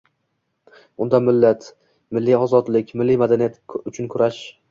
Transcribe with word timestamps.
Unda 1.05 1.19
millat, 1.25 1.67
milliy 2.17 2.37
ozodlik, 2.39 2.89
milliy 3.03 3.21
madaniyat 3.25 3.63
uchun 3.93 4.09
kurash 4.15 4.43